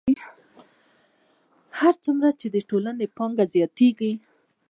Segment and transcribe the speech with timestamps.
[1.79, 4.11] هر څومره چې د ټولنې پانګه زیاتېږي